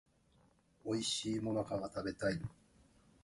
[0.83, 2.41] おいしい最中が食べたい